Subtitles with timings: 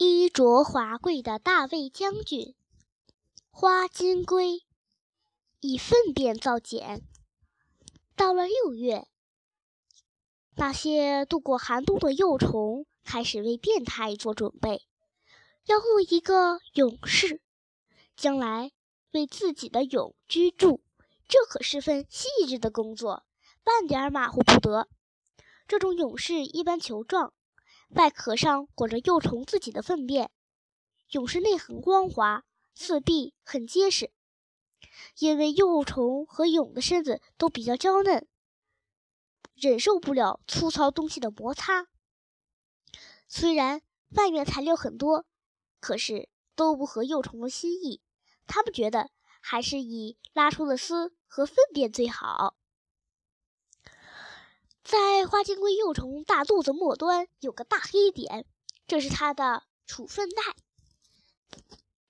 [0.00, 2.54] 衣着华贵的大卫将军
[3.50, 4.62] 花金龟
[5.58, 7.02] 以粪便造茧。
[8.14, 9.08] 到了六月，
[10.54, 14.86] 那些度过寒冬的幼虫开始为变态做准备，
[15.66, 17.42] 要做一个勇士，
[18.16, 18.70] 将来
[19.10, 20.80] 为自己的蛹居住。
[21.26, 23.24] 这可是份细致的工作，
[23.64, 24.88] 半点马虎不得。
[25.66, 27.34] 这种勇士一般球状。
[27.88, 30.30] 外壳上裹着幼虫自己的粪便，
[31.08, 34.12] 蛹是内很光滑，四壁很结实。
[35.18, 38.28] 因为幼虫和蛹的身子都比较娇嫩，
[39.54, 41.86] 忍受不了粗糙东西的摩擦。
[43.26, 45.24] 虽然外面材料很多，
[45.80, 48.02] 可是都不合幼虫的心意。
[48.46, 49.10] 他们觉得
[49.40, 52.57] 还是以拉出的丝和粪便最好。
[54.88, 58.46] 在花金龟幼虫大肚子末端有个大黑点，
[58.86, 60.42] 这是它的储粪袋。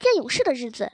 [0.00, 0.90] 见勇士的日子，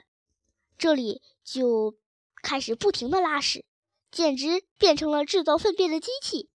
[0.77, 1.97] 这里就
[2.43, 3.65] 开始不停的拉屎，
[4.11, 6.51] 简直变成了制造粪便的机器。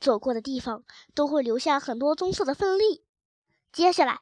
[0.00, 0.82] 走过的地方
[1.14, 3.04] 都会留下很多棕色的粪粒。
[3.72, 4.18] 接下来，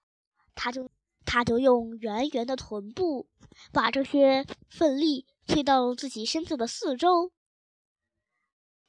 [0.54, 0.90] 他就
[1.24, 3.30] 他就用圆圆的臀部
[3.72, 7.32] 把这些粪粒推到自己身子的四周。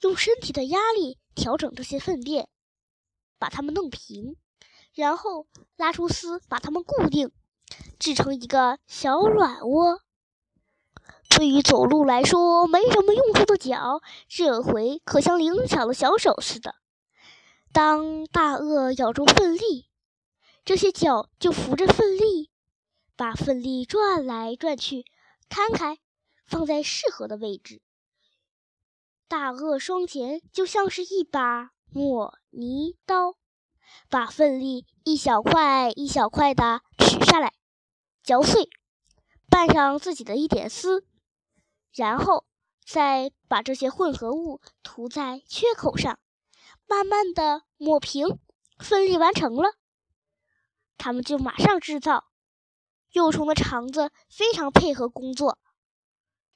[0.01, 2.49] 用身体的压力调整这些粪便，
[3.39, 4.35] 把它们弄平，
[4.93, 7.31] 然后拉出丝把它们固定，
[7.99, 10.01] 制成一个小软窝。
[11.29, 16.75] 对于走路来说没什么用处的脚，这回可像灵巧的小手似的。
[17.73, 19.89] 当大鳄咬住粪粒，
[20.63, 22.51] 这些脚就扶着粪粒，
[23.17, 25.05] 把粪粒转来转去，
[25.49, 25.97] 摊开，
[26.45, 27.81] 放在适合的位置。
[29.27, 33.35] 大鳄双钳就像是一把抹泥刀，
[34.07, 37.53] 把粪粒一小块一小块的取下来，
[38.23, 38.69] 嚼碎，
[39.49, 41.07] 拌上自己的一点丝，
[41.91, 42.45] 然后
[42.85, 46.19] 再把这些混合物涂在缺口上，
[46.87, 48.37] 慢慢的抹平，
[48.77, 49.73] 粪粒完成了，
[50.97, 52.25] 他们就马上制造。
[53.11, 55.57] 幼虫的肠子非常配合工作。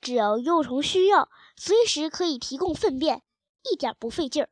[0.02, 3.22] 只要幼虫需要，随时可以提供粪便，
[3.70, 4.50] 一点不费劲儿。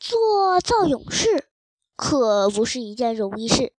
[0.00, 1.48] 做造勇士
[1.94, 3.74] 可不是一件容易事，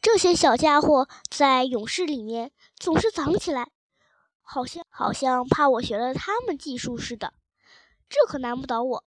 [0.00, 3.70] 这些小家伙在勇士里面总是藏起来，
[4.40, 7.34] 好像好像怕我学了他们技术似的。
[8.08, 9.04] 这可难不倒我，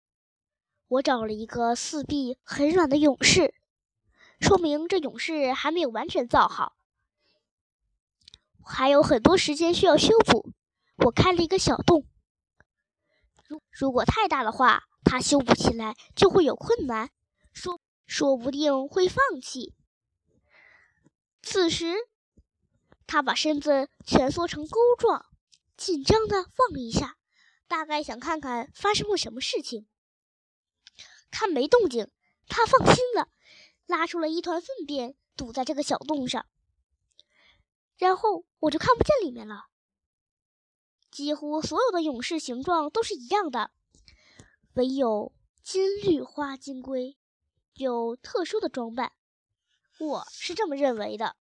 [0.87, 3.55] 我找了一个四壁很软的勇士，
[4.39, 6.75] 说明这勇士还没有完全造好。
[8.65, 10.51] 还有很多时间需要修补，
[11.05, 12.05] 我开了一个小洞。
[13.47, 17.09] 如如果太大的话，它修补起来就会有困难，
[17.51, 19.73] 说说不定会放弃。
[21.41, 21.95] 此时，
[23.07, 25.25] 他把身子蜷缩成钩状，
[25.75, 27.17] 紧张的望了一下，
[27.67, 29.87] 大概想看看发生了什么事情。
[31.29, 32.09] 看没动静，
[32.47, 33.29] 他放心了，
[33.85, 36.45] 拉出了一团粪便，堵在这个小洞上。
[38.01, 39.67] 然后我就看不见里面了。
[41.11, 43.69] 几乎所有的勇士形状都是一样的，
[44.73, 45.31] 唯有
[45.61, 47.15] 金绿花金龟
[47.75, 49.11] 有特殊的装扮。
[49.99, 51.35] 我是这么认为的。